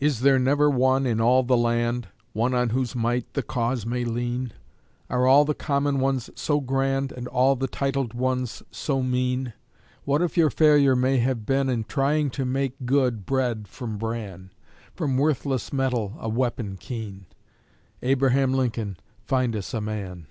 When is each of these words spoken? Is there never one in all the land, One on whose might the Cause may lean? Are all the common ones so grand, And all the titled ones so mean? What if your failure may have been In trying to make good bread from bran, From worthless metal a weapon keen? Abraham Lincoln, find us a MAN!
Is 0.00 0.22
there 0.22 0.40
never 0.40 0.68
one 0.68 1.06
in 1.06 1.20
all 1.20 1.44
the 1.44 1.56
land, 1.56 2.08
One 2.32 2.54
on 2.54 2.70
whose 2.70 2.96
might 2.96 3.34
the 3.34 3.42
Cause 3.44 3.86
may 3.86 4.04
lean? 4.04 4.52
Are 5.08 5.28
all 5.28 5.44
the 5.44 5.54
common 5.54 6.00
ones 6.00 6.28
so 6.34 6.60
grand, 6.60 7.12
And 7.12 7.28
all 7.28 7.54
the 7.54 7.68
titled 7.68 8.14
ones 8.14 8.64
so 8.72 9.00
mean? 9.00 9.52
What 10.02 10.22
if 10.22 10.36
your 10.36 10.50
failure 10.50 10.96
may 10.96 11.18
have 11.18 11.46
been 11.46 11.68
In 11.68 11.84
trying 11.84 12.30
to 12.30 12.44
make 12.44 12.84
good 12.84 13.24
bread 13.24 13.68
from 13.68 13.96
bran, 13.96 14.50
From 14.96 15.18
worthless 15.18 15.72
metal 15.72 16.16
a 16.18 16.28
weapon 16.28 16.76
keen? 16.76 17.26
Abraham 18.02 18.54
Lincoln, 18.54 18.96
find 19.22 19.54
us 19.54 19.72
a 19.72 19.80
MAN! 19.80 20.26